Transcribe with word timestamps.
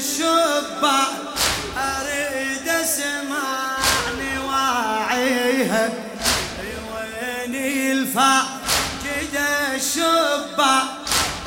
الشبع 0.00 1.02
أريد 1.76 2.68
اسمعني 2.68 4.38
واعيها 4.48 5.90
وين 6.92 7.54
الفا 7.54 8.42
كده 9.04 9.74
الشبع؟ 9.76 10.82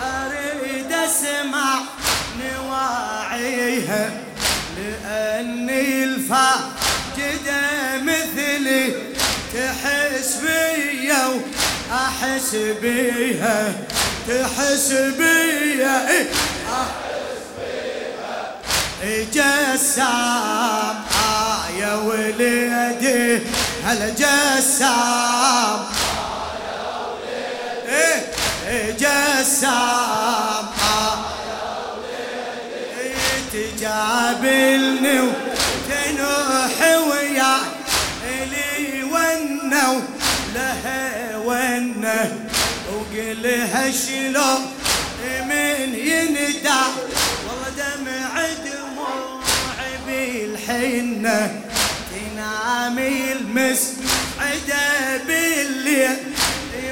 أريد 0.02 0.92
اسمع 0.92 1.80
نواعيها 2.40 4.12
لاني 4.78 6.04
الفا 6.04 6.52
كده 7.18 7.62
مثلي 8.02 8.94
تحس 9.54 10.38
بيا 10.38 11.26
وأحس 11.26 12.56
بيها 12.82 13.74
تحس 14.28 14.92
بيا. 14.92 16.10
إيه. 16.10 16.26
جسام؟ 19.34 20.96
آه 21.26 21.70
يا 21.80 21.96
وليدي 21.96 23.42
هلا 23.86 24.10
جسام؟ 24.10 25.80
وليدي 27.88 28.22
إية 28.68 28.92
جسام؟ 28.92 30.66
آه 30.84 31.18
وليدي 32.98 33.42
تجابلني 33.54 35.20
وتنوح 35.20 36.78
ويا 37.08 37.58
لي 38.52 39.04
ونو 39.04 40.02
لها 40.56 41.38
ونه 41.38 42.38
وقلها 42.94 43.92
شلون؟ 43.92 44.74
من 45.48 45.96
يندع 45.96 46.82
بالحنة 50.84 51.62
تنامي 52.12 53.32
المسعدة 53.32 55.18
بالليل 55.28 56.18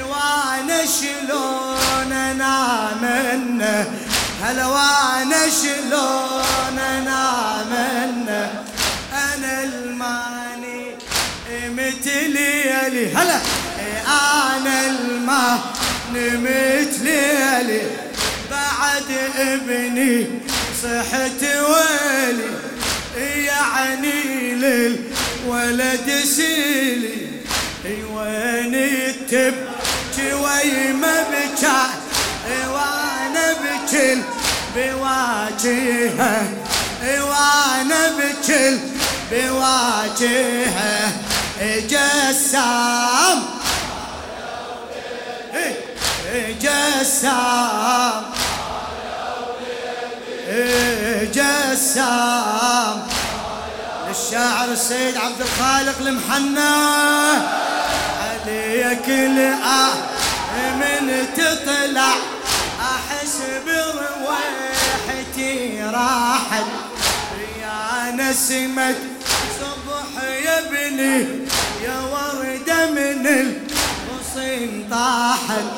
وأنا 0.08 0.80
شلون 0.86 2.12
أنام 2.12 3.60
هلا 4.42 4.66
وأنا 4.66 5.48
شلون 5.62 6.78
أنام 6.78 7.72
أنا 9.12 9.62
الماني 9.64 10.96
متليلي 11.68 13.14
هلا. 13.14 13.40
أنا 14.06 14.86
الما 14.86 15.60
نمت 16.14 16.98
ليلي 17.02 17.82
بعد 18.50 19.04
ابني 19.38 20.26
صحت 20.82 21.42
ويلي 21.42 21.81
يعني 23.82 24.54
للولد 24.54 26.24
سيلي. 26.24 27.22
وين 27.84 28.74
تبكي 29.30 30.32
وي 30.32 30.92
ما 30.92 31.22
بكى 31.22 31.82
وأنا 32.68 33.52
بكل 33.52 34.20
بواجهها 34.76 36.48
وأنا 37.04 38.10
بكل 38.18 38.78
بواجهها 39.32 41.12
جسام 41.90 43.42
جسام 46.60 48.22
جسام 51.34 53.11
للشاعر 54.32 54.68
السيد 54.72 55.16
عبد 55.16 55.40
الخالق 55.40 55.98
المحنى 56.00 56.74
عليك 58.22 59.08
الآه 59.08 59.94
من 60.76 61.26
تطلع. 61.36 62.14
أحس 62.80 63.38
برويحتي 63.66 65.52
راحت. 65.82 66.64
يا 67.62 68.10
نسمة 68.10 68.94
صبح 69.60 70.24
يا 70.24 70.58
ابني 70.58 71.16
يا 71.84 72.00
وردة 72.00 72.90
من 72.90 73.26
الغصن 73.26 74.84
طاحت. 74.90 75.68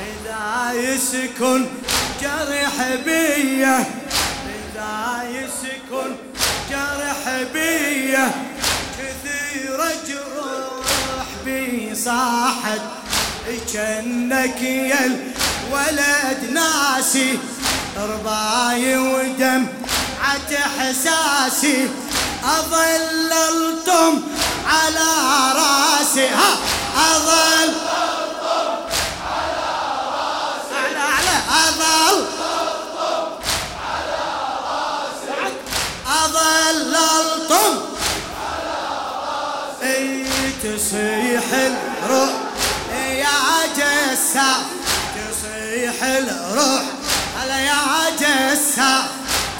إذا 0.00 0.72
يسكن 0.72 1.66
جرح 2.22 2.74
بيه 3.04 3.86
إذا 4.46 5.22
يسكن 5.28 6.29
جرح 6.70 7.42
بيه 7.54 8.34
كثير 8.98 9.78
جروح 10.08 11.26
بي 11.44 11.94
صاحت 11.94 12.80
كأنك 13.72 14.62
يا 14.62 15.06
الولد 15.06 16.50
ناسي 16.52 17.38
رباي 17.96 18.96
ودم 18.96 19.66
عت 20.22 20.52
احساسي 20.52 21.88
أظل 22.44 23.32
ألطم 23.32 24.22
على 24.66 25.08
راسي. 25.56 26.26
ها! 26.28 26.69
تصيح 40.62 41.44
الروح. 41.52 42.30
يا 43.08 43.66
جسا 43.76 44.52
تصيح 45.14 46.02
الروح. 46.02 46.82
هلا 47.38 47.58
يا 47.60 48.10
جسا 48.20 49.08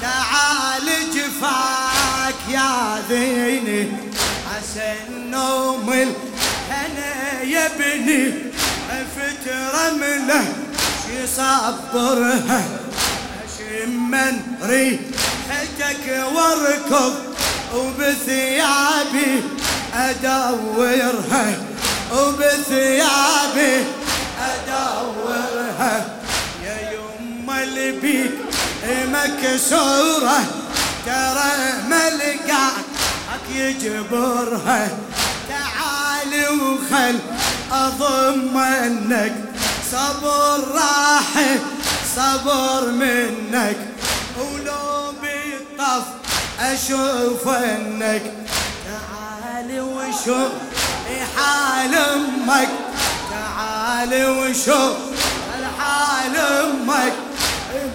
تعال 0.02 0.86
جفاك 1.14 2.34
يا 2.48 3.02
ذيني. 3.08 3.92
عسى 4.50 4.94
النوم 5.08 5.92
الهنا 5.92 7.42
فترة 9.16 9.90
منه 9.90 10.54
يصبرها 11.22 12.62
أشم 13.44 14.14
ريحتك 14.62 16.26
واركض 16.34 17.14
وبثيابي. 17.74 19.42
أدورها 19.94 21.58
وبثيابي 22.12 23.84
أدورها. 24.40 26.06
يا 26.64 26.76
يما 26.92 27.62
اللي 27.62 27.90
بيك 27.92 28.32
مكسورة 28.86 30.40
ترى 31.06 31.52
ملقاك 31.88 32.84
يجبرها. 33.54 34.88
تعال 35.48 36.32
وخل 36.60 37.18
اضمنك 37.72 39.34
صبر 39.92 40.58
راح 40.74 41.32
صبر 42.16 42.90
منك. 42.90 43.76
ولو 44.38 45.12
بالطف 45.22 46.06
أشوف 46.60 47.48
إنك 47.48 48.22
تعال 49.70 49.80
وشوف 49.80 50.52
حال 51.36 51.94
أمك. 51.94 52.68
تعال 53.30 54.12
وشوف 54.30 54.96
الحال 55.58 56.36
أمك؟ 56.36 57.12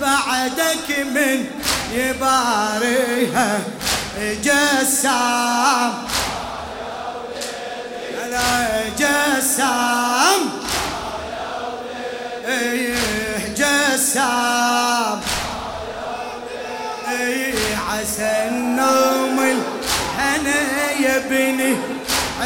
بعدك 0.01 0.99
من 0.99 1.45
يباريها. 1.91 3.59
جسام. 4.43 5.93
لا 8.31 8.89
جسام؟ 8.99 10.41
جسام. 13.57 15.21
عسى 17.89 18.47
النوم 18.49 19.63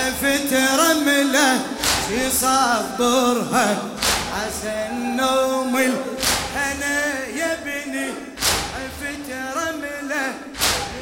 عفت 0.09 0.53
رملة 0.53 1.61
يصبرها 2.09 3.77
عسى 4.33 4.87
النوم 4.91 5.75
الهنا 5.77 7.27
يا 7.35 7.53
ابني. 7.61 8.09
عفت 8.75 9.29
رملة 9.57 10.33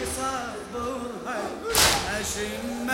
يصبرها 0.01 1.39
اشم 2.19 2.89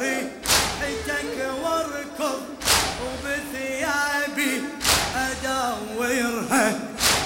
ريحتك 0.00 1.36
واركض 1.62 2.40
وبثيابي 3.02 4.62
أدورها. 5.16 6.78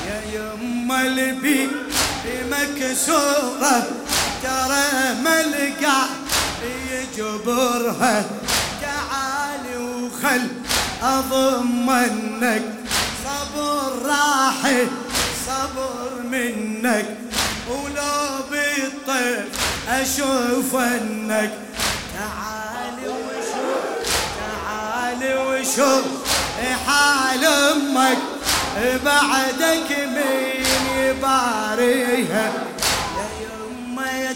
يا 0.09 0.21
يما 0.35 1.03
البي 1.03 1.69
مكسورة 2.51 3.87
يجبرها 7.19 8.25
تعالي 8.83 9.77
وخل 9.77 10.49
أضمنك 11.03 12.63
صبر 13.25 13.93
راحي 14.07 14.87
صبر 15.47 16.23
منك. 16.31 17.07
ولو 17.69 18.43
بالطيف 18.51 19.47
أشوف 19.89 20.75
أنك 20.75 21.53
تعالي 22.15 23.09
وشوف 23.09 24.07
تعالي 24.41 25.35
وشوف. 25.35 26.05
حال 26.87 27.45
أمك؟ 27.45 28.19
بعدك 29.05 29.91
مين 29.91 30.99
يباريها؟ 30.99 32.53
يا 33.17 33.27
يما 33.41 34.31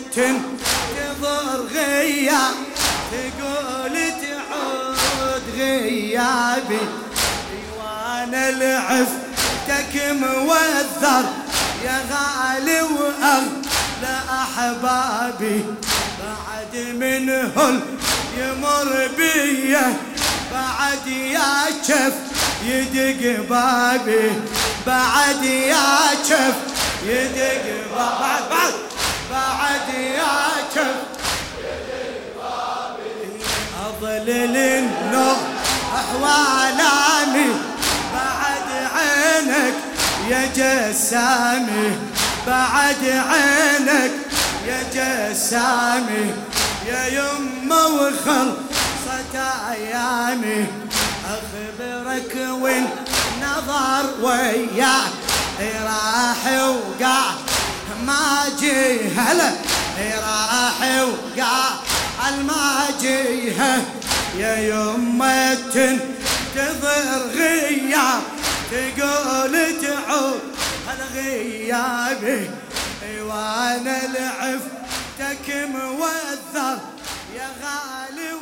لعفتك 9.95 10.13
موذر 10.21 11.25
يا 11.85 12.01
غالي 12.11 12.81
واغلى 12.83 14.19
أحبابي. 14.31 15.65
بعد 16.21 16.75
من 16.77 17.29
يمر 18.39 19.09
بيا 19.17 19.97
بعد 20.53 21.07
يا 21.07 21.71
شف 21.89 22.15
يدق 22.65 23.49
بابي. 23.51 24.33
بعد 24.87 25.43
يا 25.45 26.11
شف 26.29 26.55
يدق 27.07 27.65
بعد 27.97 28.73
بعد 29.31 29.89
يا 29.95 30.35
شف 30.75 30.97
اضلل 33.87 34.57
النوم 34.57 35.39
احوالامي 35.95 36.58
يا 40.39 40.47
جسامي 40.91 41.99
بعد 42.47 43.05
عينك 43.05 44.11
يا 44.69 44.83
جسامي 44.95 46.35
يا 46.87 47.07
يمه 47.07 47.87
وخلصت 47.87 49.35
أيامي. 49.71 50.67
أخبرك 51.27 52.37
وين 52.63 52.87
نظر 53.43 54.11
وياك 54.23 55.13
راح 55.85 56.53
وقع 56.63 57.31
ما 58.07 58.45
هلا 59.19 59.53
راح 60.21 61.03
وقع 61.03 61.71
ما 62.47 62.87
يا 64.37 64.57
يمه 64.57 65.55
تنتظر 65.55 67.31
غياب 67.35 68.38
تقول 68.71 69.81
تعود 69.83 70.41
الغيابي 70.95 72.51
وأنا 73.21 74.01
لعفتك 74.07 75.69
موذر 75.75 76.79
يا 77.37 77.49
غالي 77.63 78.33